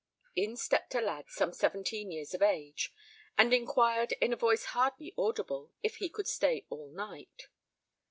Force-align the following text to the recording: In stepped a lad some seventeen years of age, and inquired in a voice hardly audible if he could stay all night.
In 0.35 0.57
stepped 0.57 0.95
a 0.95 0.99
lad 0.99 1.25
some 1.29 1.53
seventeen 1.53 2.09
years 2.09 2.33
of 2.33 2.41
age, 2.41 2.91
and 3.37 3.53
inquired 3.53 4.13
in 4.13 4.33
a 4.33 4.35
voice 4.35 4.65
hardly 4.73 5.13
audible 5.15 5.73
if 5.83 5.97
he 5.97 6.09
could 6.09 6.27
stay 6.27 6.65
all 6.71 6.89
night. 6.91 7.49